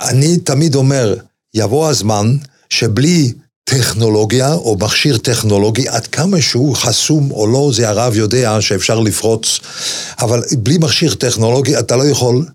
אני 0.00 0.38
תמיד 0.38 0.74
אומר, 0.74 1.16
יבוא 1.54 1.88
הזמן 1.88 2.36
שבלי 2.70 3.32
טכנולוגיה 3.64 4.52
או 4.52 4.76
מכשיר 4.80 5.18
טכנולוגי, 5.18 5.88
עד 5.88 6.06
כמה 6.06 6.40
שהוא 6.40 6.76
חסום 6.76 7.30
או 7.30 7.46
לא, 7.46 7.70
זה 7.74 7.88
הרב 7.88 8.16
יודע 8.16 8.60
שאפשר 8.60 9.00
לפרוץ, 9.00 9.60
אבל 10.18 10.42
בלי 10.58 10.78
מכשיר 10.78 11.14
טכנולוגי 11.14 11.78
אתה 11.78 11.96
לא 11.96 12.04
יכול 12.04 12.46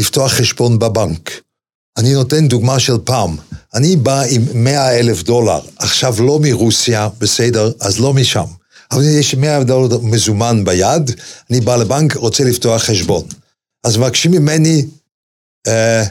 לפתוח 0.00 0.32
חשבון 0.32 0.78
בבנק. 0.78 1.47
אני 1.98 2.14
נותן 2.14 2.48
דוגמה 2.48 2.78
של 2.78 2.96
פעם. 3.04 3.36
אני 3.74 3.96
בא 3.96 4.22
עם 4.30 4.42
100 4.54 4.98
אלף 4.98 5.22
דולר, 5.22 5.60
עכשיו 5.78 6.14
לא 6.22 6.38
מרוסיה, 6.42 7.08
בסדר, 7.18 7.72
אז 7.80 8.00
לא 8.00 8.14
משם. 8.14 8.44
אבל 8.90 9.04
יש 9.04 9.34
100 9.34 9.64
דולר 9.64 9.98
מזומן 10.02 10.64
ביד, 10.64 11.10
אני 11.50 11.60
בא 11.60 11.76
לבנק, 11.76 12.16
רוצה 12.16 12.44
לפתוח 12.44 12.82
חשבון. 12.82 13.24
אז 13.84 13.96
מבקשים 13.96 14.30
ממני 14.30 14.86
אה, 15.66 16.02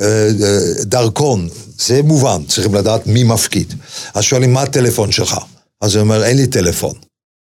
אה, 0.00 0.28
אה, 0.42 0.84
דרכון, 0.84 1.48
זה 1.78 2.02
מובן, 2.02 2.44
צריכים 2.48 2.74
לדעת 2.74 3.06
מי 3.06 3.24
מפקיד. 3.24 3.74
אז 4.14 4.24
שואלים, 4.24 4.52
מה 4.52 4.62
הטלפון 4.62 5.12
שלך? 5.12 5.36
אז 5.80 5.94
הוא 5.94 6.00
אומר, 6.00 6.24
אין 6.24 6.36
לי 6.36 6.46
טלפון. 6.46 6.94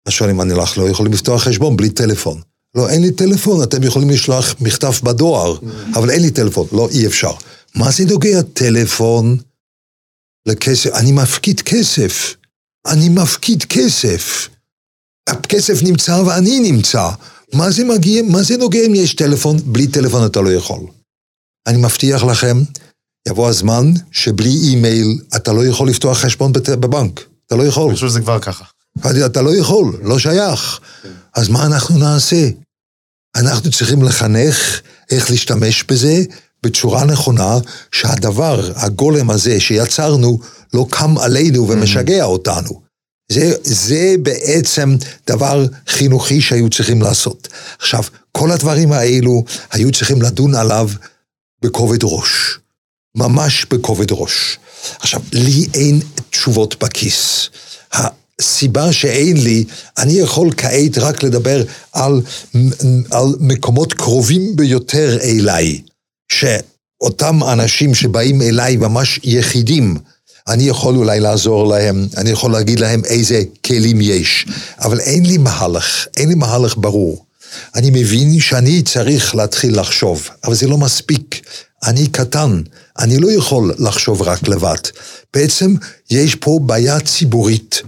אז 0.05 0.13
שואלים, 0.13 0.41
אני 0.41 0.53
לך 0.53 0.77
לא 0.77 0.89
יכולים 0.89 1.13
לפתוח 1.13 1.43
חשבון 1.43 1.77
בלי 1.77 1.89
טלפון. 1.89 2.41
לא, 2.75 2.89
אין 2.89 3.01
לי 3.01 3.11
טלפון, 3.11 3.63
אתם 3.63 3.83
יכולים 3.83 4.09
לשלוח 4.09 4.55
מכתב 4.59 4.93
בדואר, 5.03 5.57
אבל 5.95 6.09
אין 6.09 6.21
לי 6.21 6.31
טלפון. 6.31 6.67
לא, 6.71 6.89
אי 6.91 7.07
אפשר. 7.07 7.31
מה 7.75 7.91
זה 7.91 8.05
נוגע 8.05 8.41
טלפון 8.41 9.37
לכסף? 10.47 10.89
אני 10.93 11.11
מפקיד 11.11 11.61
כסף. 11.61 12.35
אני 12.87 13.09
מפקיד 13.09 13.63
כסף. 13.63 14.49
הכסף 15.29 15.83
נמצא 15.83 16.11
ואני 16.11 16.59
נמצא. 16.59 17.09
מה 17.53 17.71
זה 17.71 17.83
מגיע, 17.83 18.23
מה 18.23 18.43
זה 18.43 18.57
נוגע 18.57 18.79
אם 18.85 18.95
יש 18.95 19.15
טלפון? 19.15 19.57
בלי 19.65 19.87
טלפון 19.87 20.25
אתה 20.25 20.41
לא 20.41 20.53
יכול. 20.53 20.79
אני 21.67 21.77
מבטיח 21.77 22.23
לכם, 22.23 22.57
יבוא 23.27 23.49
הזמן 23.49 23.91
שבלי 24.11 24.49
אימייל 24.49 25.19
אתה 25.35 25.53
לא 25.53 25.65
יכול 25.65 25.89
לפתוח 25.89 26.17
חשבון 26.17 26.51
בבנק. 26.53 27.19
אתה 27.47 27.55
לא 27.55 27.63
יכול. 27.63 27.85
אני 27.87 27.95
חושב 27.95 28.07
שזה 28.07 28.21
כבר 28.21 28.39
ככה. 28.39 28.65
אתה 29.25 29.41
לא 29.41 29.55
יכול, 29.55 29.99
לא 30.03 30.19
שייך. 30.19 30.79
אז 31.35 31.49
מה 31.49 31.65
אנחנו 31.65 31.97
נעשה? 31.97 32.49
אנחנו 33.35 33.71
צריכים 33.71 34.03
לחנך 34.03 34.81
איך 35.11 35.31
להשתמש 35.31 35.83
בזה 35.83 36.23
בצורה 36.63 37.05
נכונה, 37.05 37.57
שהדבר, 37.91 38.71
הגולם 38.75 39.29
הזה 39.29 39.59
שיצרנו, 39.59 40.39
לא 40.73 40.85
קם 40.89 41.17
עלינו 41.17 41.69
ומשגע 41.69 42.23
אותנו. 42.23 42.81
זה, 43.31 43.53
זה 43.63 44.15
בעצם 44.21 44.95
דבר 45.27 45.65
חינוכי 45.87 46.41
שהיו 46.41 46.69
צריכים 46.69 47.01
לעשות. 47.01 47.47
עכשיו, 47.79 48.03
כל 48.31 48.51
הדברים 48.51 48.91
האלו 48.91 49.43
היו 49.71 49.91
צריכים 49.91 50.21
לדון 50.21 50.55
עליו 50.55 50.89
בכובד 51.61 52.03
ראש. 52.03 52.59
ממש 53.17 53.65
בכובד 53.65 54.11
ראש. 54.11 54.57
עכשיו, 54.99 55.21
לי 55.33 55.67
אין 55.73 55.99
תשובות 56.29 56.83
בכיס. 56.83 57.49
הסיבה 57.93 58.93
שאין 58.93 59.37
לי, 59.37 59.63
אני 59.97 60.13
יכול 60.13 60.49
כעת 60.57 60.97
רק 60.97 61.23
לדבר 61.23 61.63
על, 61.93 62.21
על 63.11 63.27
מקומות 63.39 63.93
קרובים 63.93 64.55
ביותר 64.55 65.17
אליי, 65.21 65.81
שאותם 66.39 67.39
אנשים 67.43 67.95
שבאים 67.95 68.41
אליי 68.41 68.77
ממש 68.77 69.19
יחידים, 69.23 69.97
אני 70.47 70.63
יכול 70.63 70.95
אולי 70.95 71.19
לעזור 71.19 71.67
להם, 71.67 72.07
אני 72.17 72.29
יכול 72.29 72.51
להגיד 72.51 72.79
להם 72.79 73.05
איזה 73.05 73.43
כלים 73.65 74.01
יש, 74.01 74.45
אבל 74.79 74.99
אין 74.99 75.25
לי 75.25 75.37
מהלך, 75.37 76.07
אין 76.17 76.29
לי 76.29 76.35
מהלך 76.35 76.77
ברור. 76.77 77.25
אני 77.75 77.89
מבין 77.89 78.39
שאני 78.39 78.81
צריך 78.81 79.35
להתחיל 79.35 79.79
לחשוב, 79.79 80.29
אבל 80.43 80.55
זה 80.55 80.67
לא 80.67 80.77
מספיק. 80.77 81.45
אני 81.83 82.07
קטן, 82.07 82.61
אני 82.99 83.17
לא 83.17 83.31
יכול 83.31 83.73
לחשוב 83.79 84.21
רק 84.21 84.47
לבד. 84.47 84.77
בעצם 85.33 85.75
יש 86.09 86.35
פה 86.35 86.59
בעיה 86.65 86.99
ציבורית 86.99 87.81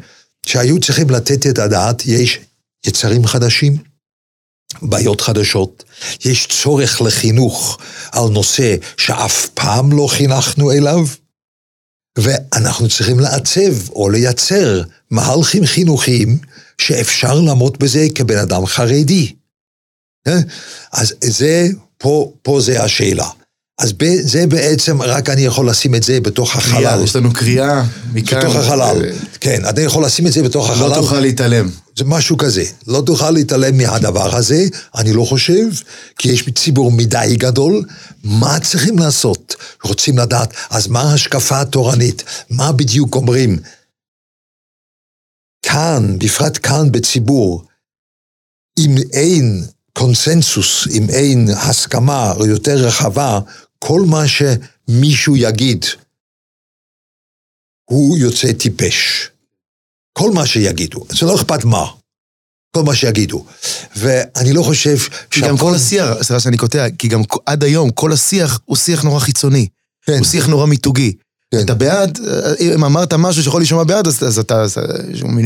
שהיו 0.46 0.80
צריכים 0.80 1.10
לתת 1.10 1.48
את 1.48 1.60
הדעת, 1.60 2.06
יש 2.06 2.40
יצרים 2.88 3.26
חדשים, 3.26 3.78
בעיות 4.82 5.22
חדשות, 5.22 5.84
יש 6.26 6.48
צורך 6.48 7.02
לחינוך 7.02 7.78
על 8.12 8.30
נושא 8.30 8.76
שאף 8.98 9.50
פעם 9.50 9.92
לא 9.92 10.08
חינכנו 10.08 10.72
אליו, 10.72 11.06
ואנחנו 12.18 12.90
צריכים 12.90 13.20
לעצב 13.20 13.90
או 13.90 14.10
לייצר 14.10 14.82
מהלכים 15.12 15.66
חינוכיים 15.66 16.38
שאפשר 16.78 17.34
לעמוד 17.34 17.78
בזה 17.80 18.08
כבן 18.16 18.38
אדם 18.38 18.66
חרדי. 18.66 19.36
אה? 20.28 20.40
אז 20.92 21.14
זה, 21.24 21.68
פה, 21.98 22.32
פה 22.42 22.62
זה 22.62 22.84
השאלה. 22.84 23.30
אז 23.82 23.94
זה 24.22 24.48
בעצם, 24.48 25.02
רק 25.02 25.30
אני 25.30 25.42
יכול 25.42 25.70
לשים 25.70 25.96
את 25.96 26.04
זה 26.04 26.20
בתוך 26.20 26.56
החלל. 26.56 26.76
קריאה, 26.76 27.04
יש 27.04 27.16
לנו 27.16 27.34
קריאה 27.34 27.84
מכאן. 28.14 28.40
בתוך 28.40 28.56
החלל, 28.56 29.02
כן, 29.42 29.70
אתה 29.70 29.82
יכול 29.82 30.06
לשים 30.06 30.28
את 30.28 30.34
זה 30.34 30.44
בתוך 30.44 30.70
החלל. 30.70 30.90
לא 30.90 30.96
תוכל 30.96 31.20
להתעלם. 31.20 31.70
זה 31.98 32.04
משהו 32.06 32.38
כזה. 32.38 32.64
לא 32.88 33.04
תוכל 33.06 33.32
להתעלם 33.32 33.78
מהדבר 33.78 34.36
הזה, 34.36 34.66
אני 34.96 35.14
לא 35.14 35.24
חושב, 35.24 35.66
כי 36.18 36.30
יש 36.30 36.50
ציבור 36.56 36.92
מדי 36.92 37.36
גדול. 37.38 37.84
מה 38.24 38.60
צריכים 38.60 39.00
לעשות? 39.00 39.56
רוצים 39.84 40.18
לדעת, 40.18 40.54
אז 40.70 40.88
מה 40.88 41.02
ההשקפה 41.02 41.62
התורנית? 41.62 42.24
מה 42.50 42.72
בדיוק 42.72 43.16
אומרים? 43.16 43.60
כאן, 45.66 46.20
בפרט 46.20 46.60
כאן 46.64 46.92
בציבור, 46.92 47.64
אם 48.80 48.96
אין 49.14 49.66
קונסנזוס, 49.94 50.88
אם 50.92 51.10
אין 51.10 51.48
הסכמה 51.50 52.34
יותר 52.48 52.76
רחבה, 52.76 53.40
כל 53.88 54.02
מה 54.02 54.24
שמישהו 54.28 55.36
יגיד, 55.36 55.86
הוא 57.90 58.18
יוצא 58.18 58.54
טיפש. 58.54 59.30
כל 60.14 60.32
מה 60.32 60.46
שיגידו, 60.46 61.06
זה 61.10 61.26
לא 61.26 61.36
אכפת 61.36 61.66
מה. 61.66 61.86
כל 62.76 62.84
מה 62.84 62.96
שיגידו. 62.96 63.46
ואני 63.96 64.54
לא 64.54 64.64
חושב 64.64 64.98
כי 65.32 65.42
גם 65.42 65.58
כל 65.58 65.76
השיח, 65.76 66.22
סליחה 66.22 66.40
שאני 66.40 66.58
קוטע, 66.58 66.90
כי 66.98 67.08
גם 67.08 67.22
עד 67.46 67.64
היום 67.64 67.92
כל 67.92 68.14
השיח 68.14 68.60
הוא 68.66 68.78
שיח 68.78 69.04
נורא 69.04 69.20
חיצוני. 69.20 69.68
כן. 70.02 70.18
הוא 70.18 70.26
שיח 70.26 70.48
נורא 70.48 70.66
מיתוגי. 70.66 71.14
כן. 71.58 71.66
אתה 71.66 71.74
בעד, 71.74 72.20
אם 72.60 72.84
אמרת 72.84 73.14
משהו 73.14 73.44
שיכול 73.44 73.62
להישמע 73.62 73.84
בעד, 73.84 74.08
אז, 74.08 74.24
אז 74.24 74.40
אתה, 74.40 74.62
אז, 74.62 74.78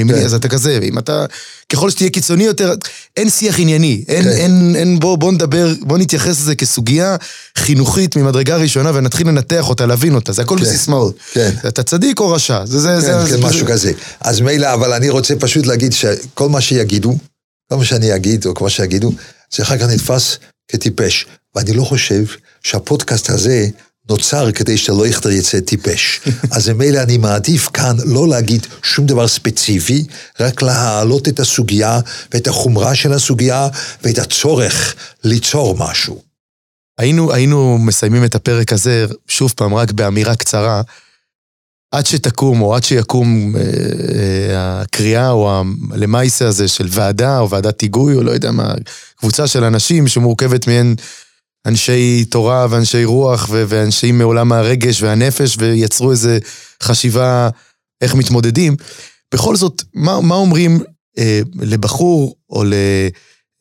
כן. 0.07 0.13
אז 0.13 0.33
אתה 0.33 0.47
כזה, 0.47 0.79
ואם 0.81 0.97
אתה, 0.97 1.25
ככל 1.69 1.89
שתהיה 1.89 2.09
קיצוני 2.09 2.43
יותר, 2.43 2.73
אין 3.17 3.29
שיח 3.29 3.59
ענייני, 3.59 4.03
אין, 4.07 4.23
כן. 4.23 4.29
אין, 4.29 4.75
אין, 4.75 4.99
בוא, 4.99 5.17
בוא 5.17 5.31
נדבר, 5.31 5.73
בוא 5.81 5.97
נתייחס 5.97 6.41
לזה 6.41 6.55
כסוגיה 6.55 7.15
חינוכית 7.57 8.15
ממדרגה 8.15 8.57
ראשונה 8.57 8.91
ונתחיל 8.93 9.27
לנתח 9.27 9.69
אותה, 9.69 9.85
להבין 9.85 10.15
אותה, 10.15 10.31
זה 10.31 10.41
הכל 10.41 10.57
כן. 10.57 10.63
בסיסמאות. 10.63 11.15
כן. 11.31 11.51
אתה 11.67 11.83
צדיק 11.83 12.19
או 12.19 12.31
רשע, 12.31 12.65
זה, 12.65 12.79
זה, 12.79 12.89
כן, 12.89 13.01
זה, 13.01 13.11
כן, 13.11 13.25
זה, 13.25 13.37
משהו 13.37 13.67
זה... 13.67 13.73
כזה. 13.73 13.91
אז 14.21 14.41
מילא, 14.41 14.73
אבל 14.73 14.93
אני 14.93 15.09
רוצה 15.09 15.35
פשוט 15.35 15.65
להגיד 15.65 15.93
שכל 15.93 16.49
מה 16.49 16.61
שיגידו, 16.61 17.17
כל 17.69 17.75
מה 17.77 17.85
שאני 17.85 18.15
אגיד, 18.15 18.45
או 18.45 18.53
כמו 18.53 18.69
שיגידו, 18.69 19.11
זה 19.55 19.63
אחר 19.63 19.77
כך 19.77 19.85
נתפס 19.85 20.37
כטיפש. 20.67 21.25
ואני 21.55 21.73
לא 21.73 21.83
חושב 21.83 22.23
שהפודקאסט 22.63 23.29
הזה 23.29 23.67
נוצר 24.09 24.51
כדי 24.51 24.77
שלא 24.77 25.07
יכתר 25.07 25.29
יצא 25.29 25.59
טיפש. 25.59 26.21
אז 26.55 26.69
ממילא 26.69 26.99
אני 26.99 27.17
מעדיף 27.17 27.69
כאן 27.73 27.95
לא 28.05 28.27
להגיד 28.27 28.67
שום 28.83 29.05
דבר 29.05 29.27
ספציפי, 29.27 30.05
רק 30.39 30.61
להעלות 30.61 31.27
את 31.27 31.39
הסוגיה 31.39 31.99
ואת 32.33 32.47
החומרה 32.47 32.95
של 32.95 33.13
הסוגיה 33.13 33.67
ואת 34.03 34.17
הצורך 34.17 34.95
ליצור 35.23 35.77
משהו. 35.77 36.21
היינו, 36.97 37.33
היינו 37.33 37.77
מסיימים 37.77 38.23
את 38.23 38.35
הפרק 38.35 38.73
הזה, 38.73 39.05
שוב 39.27 39.53
פעם, 39.55 39.73
רק 39.73 39.91
באמירה 39.91 40.35
קצרה. 40.35 40.81
עד 41.91 42.05
שתקום, 42.05 42.61
או 42.61 42.75
עד 42.75 42.83
שיקום 42.83 43.55
אה, 43.55 43.61
אה, 43.61 44.81
הקריאה, 44.81 45.29
או 45.29 45.63
הלמייסה 45.91 46.47
הזה 46.47 46.67
של 46.67 46.87
ועדה, 46.89 47.39
או 47.39 47.49
ועדת 47.49 47.81
היגוי, 47.81 48.15
או 48.15 48.23
לא 48.23 48.31
יודע 48.31 48.51
מה, 48.51 48.73
קבוצה 49.15 49.47
של 49.47 49.63
אנשים 49.63 50.07
שמורכבת 50.07 50.67
מהן 50.67 50.95
אנשי 51.65 52.25
תורה 52.25 52.67
ואנשי 52.69 53.05
רוח 53.05 53.47
ו- 53.51 53.63
ואנשי 53.67 54.11
מעולם 54.11 54.51
הרגש 54.51 55.01
והנפש, 55.01 55.55
ויצרו 55.59 56.11
איזו 56.11 56.29
חשיבה 56.83 57.49
איך 58.01 58.15
מתמודדים. 58.15 58.75
בכל 59.33 59.55
זאת, 59.55 59.83
מה, 59.93 60.21
מה 60.21 60.35
אומרים 60.35 60.79
אה, 61.17 61.41
לבחור 61.61 62.35
או 62.49 62.63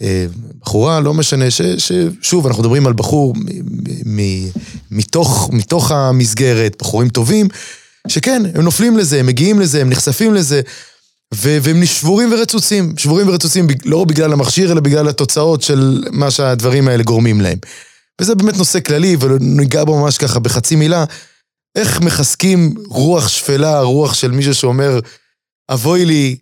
לבחורה, 0.03 0.95
אה, 0.95 1.01
לא 1.01 1.15
משנה, 1.15 1.51
ש, 1.51 1.63
ששוב, 1.63 2.47
אנחנו 2.47 2.63
מדברים 2.63 2.87
על 2.87 2.93
בחור 2.93 3.35
מ, 3.37 3.41
מ, 4.17 4.49
מתוך, 4.91 5.51
מתוך 5.53 5.91
המסגרת, 5.91 6.77
בחורים 6.81 7.09
טובים, 7.09 7.49
שכן, 8.09 8.43
הם 8.55 8.63
נופלים 8.63 8.99
לזה, 8.99 9.21
הם 9.21 9.27
מגיעים 9.27 9.61
לזה, 9.61 9.81
הם 9.81 9.91
נחשפים 9.91 10.35
לזה. 10.35 10.61
והם 11.35 11.87
שבורים 11.87 12.33
ורצוצים, 12.33 12.95
שבורים 12.97 13.29
ורצוצים 13.29 13.67
לא 13.85 14.05
בגלל 14.05 14.33
המכשיר, 14.33 14.73
אלא 14.73 14.81
בגלל 14.81 15.09
התוצאות 15.09 15.63
של 15.63 16.05
מה 16.11 16.31
שהדברים 16.31 16.89
האלה 16.89 17.03
גורמים 17.03 17.41
להם. 17.41 17.59
וזה 18.21 18.35
באמת 18.35 18.57
נושא 18.57 18.81
כללי, 18.81 19.17
וניגע 19.21 19.85
בו 19.85 20.01
ממש 20.01 20.19
ככה 20.19 20.39
בחצי 20.39 20.77
מילה, 20.77 21.05
איך 21.77 22.01
מחזקים 22.01 22.75
רוח 22.87 23.29
שפלה, 23.29 23.81
רוח 23.81 24.15
של 24.15 24.31
מישהו 24.31 24.55
שאומר, 24.55 25.01
אבוי 25.71 26.05
לי, 26.05 26.37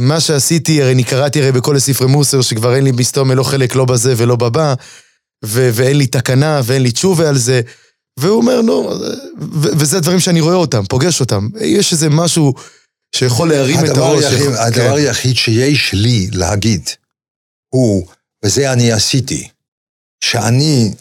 מה 0.00 0.20
שעשיתי, 0.20 0.82
הרי 0.82 0.92
אני 0.92 1.04
קראתי 1.04 1.42
הרי 1.42 1.52
בכל 1.52 1.76
הספרי 1.76 2.06
מוסר, 2.06 2.42
שכבר 2.42 2.74
אין 2.74 2.84
לי 2.84 2.92
מסתום 2.92 3.32
לא 3.32 3.42
חלק 3.42 3.74
לא 3.74 3.84
בזה 3.84 4.14
ולא 4.16 4.36
בבא, 4.36 4.74
ו- 5.44 5.70
ואין 5.72 5.96
לי 5.96 6.06
תקנה 6.06 6.60
ואין 6.64 6.82
לי 6.82 6.90
תשובה 6.90 7.28
על 7.28 7.38
זה. 7.38 7.60
והוא 8.18 8.36
אומר, 8.36 8.62
נו, 8.62 8.90
וזה 9.52 9.96
הדברים 9.96 10.20
שאני 10.20 10.40
רואה 10.40 10.54
אותם, 10.54 10.84
פוגש 10.88 11.20
אותם. 11.20 11.48
יש 11.60 11.92
איזה 11.92 12.08
משהו 12.10 12.54
שיכול 13.14 13.48
להרים 13.48 13.84
את 13.84 13.96
הראש. 13.96 14.24
יחיד, 14.24 14.40
יכול... 14.40 14.54
הדבר 14.54 14.96
כן. 14.96 14.96
היחיד 14.96 15.36
שיש 15.36 15.92
לי 15.92 16.28
להגיד 16.32 16.90
הוא, 17.68 18.06
וזה 18.44 18.72
אני 18.72 18.92
עשיתי, 18.92 19.48
שאני, 20.24 20.92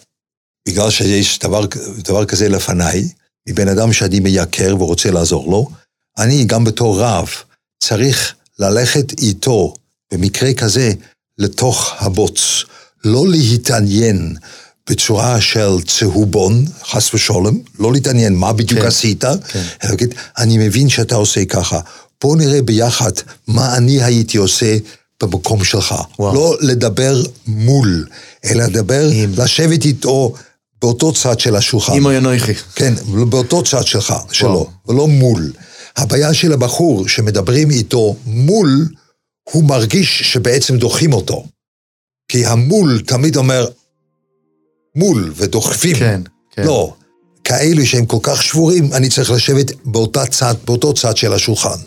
בגלל 0.67 0.89
שיש 0.89 1.39
דבר, 1.39 1.65
דבר 1.97 2.25
כזה 2.25 2.49
לפניי, 2.49 3.09
מבן 3.49 3.67
אדם 3.67 3.93
שאני 3.93 4.19
מייקר 4.19 4.75
ורוצה 4.79 5.11
לעזור 5.11 5.51
לו, 5.51 5.69
אני 6.17 6.43
גם 6.43 6.63
בתור 6.63 7.01
רב 7.01 7.29
צריך 7.79 8.35
ללכת 8.59 9.19
איתו, 9.21 9.73
במקרה 10.13 10.53
כזה, 10.53 10.91
לתוך 11.37 11.93
הבוץ. 11.97 12.63
לא 13.05 13.27
להתעניין 13.27 14.35
בצורה 14.89 15.41
של 15.41 15.81
צהובון, 15.87 16.65
חס 16.91 17.13
ושלום, 17.13 17.61
לא 17.79 17.93
להתעניין 17.93 18.35
מה 18.35 18.53
בדיוק 18.53 18.81
כן, 18.81 18.87
עשית, 18.87 19.23
כן. 19.23 19.63
אלא 19.83 19.91
להגיד, 19.91 20.15
אני 20.37 20.57
מבין 20.57 20.89
שאתה 20.89 21.15
עושה 21.15 21.45
ככה, 21.45 21.79
בוא 22.23 22.37
נראה 22.37 22.61
ביחד 22.61 23.11
מה 23.47 23.77
אני 23.77 24.03
הייתי 24.03 24.37
עושה 24.37 24.77
במקום 25.21 25.63
שלך. 25.63 25.95
וואו. 26.19 26.35
לא 26.35 26.57
לדבר 26.61 27.23
מול, 27.47 28.07
אלא 28.45 28.63
לדבר, 28.63 29.09
עם... 29.13 29.31
לשבת 29.37 29.85
איתו 29.85 30.33
באותו 30.81 31.13
צד 31.13 31.39
של 31.39 31.55
השולחן. 31.55 31.93
עם 31.93 32.11
ינויכי. 32.11 32.53
כן, 32.75 32.93
באותו 33.29 33.63
צד 33.63 33.85
שלך, 33.85 34.13
שלו, 34.31 34.49
וואו. 34.49 34.69
ולא 34.87 35.07
מול. 35.07 35.51
הבעיה 35.97 36.33
של 36.33 36.53
הבחור 36.53 37.07
שמדברים 37.07 37.71
איתו 37.71 38.15
מול, 38.25 38.87
הוא 39.51 39.63
מרגיש 39.63 40.23
שבעצם 40.23 40.77
דוחים 40.77 41.13
אותו. 41.13 41.45
כי 42.27 42.45
המול 42.45 43.01
תמיד 43.05 43.35
אומר 43.35 43.67
מול 44.95 45.33
ודוחפים. 45.35 45.95
כן, 45.95 46.21
כן. 46.51 46.63
לא, 46.63 46.93
כאלו 47.43 47.85
שהם 47.85 48.05
כל 48.05 48.17
כך 48.23 48.43
שבורים, 48.43 48.93
אני 48.93 49.09
צריך 49.09 49.31
לשבת 49.31 49.71
באותה 49.85 50.25
צד, 50.25 50.55
באותו 50.65 50.93
צד 50.93 51.17
של 51.17 51.33
השולחן. 51.33 51.77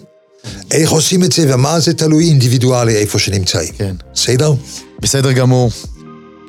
איך 0.71 0.91
עושים 0.91 1.25
את 1.25 1.33
זה 1.33 1.55
ומה 1.55 1.81
זה 1.81 1.95
תלוי 1.95 2.25
אינדיבידואלי 2.25 2.97
איפה 2.97 3.19
שנמצאים. 3.19 3.73
כן. 3.79 3.95
בסדר? 4.15 4.53
בסדר 5.01 5.33
גמור. 5.33 5.71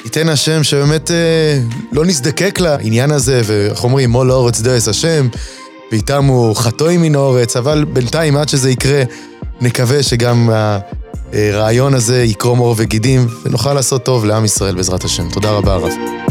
ייתן 0.05 0.29
השם 0.29 0.63
שבאמת 0.63 1.11
אה, 1.11 1.59
לא 1.91 2.05
נזדקק 2.05 2.59
לעניין 2.59 3.11
הזה, 3.11 3.41
ואיך 3.45 3.83
אומרים, 3.83 4.09
מול 4.09 4.31
האורץ 4.31 4.61
דרס 4.61 4.87
השם, 4.87 5.27
ואיתם 5.91 6.25
הוא 6.25 6.55
חטוי 6.55 6.97
מן 6.97 7.15
האורץ, 7.15 7.57
אבל 7.57 7.85
בינתיים 7.93 8.37
עד 8.37 8.49
שזה 8.49 8.69
יקרה, 8.69 9.03
נקווה 9.61 10.03
שגם 10.03 10.49
הרעיון 11.33 11.93
הזה 11.93 12.23
יקרום 12.23 12.59
עור 12.59 12.75
וגידים, 12.77 13.27
ונוכל 13.45 13.73
לעשות 13.73 14.03
טוב 14.03 14.25
לעם 14.25 14.45
ישראל 14.45 14.75
בעזרת 14.75 15.03
השם. 15.03 15.29
תודה 15.29 15.51
רבה, 15.51 15.73
הרב. 15.73 16.24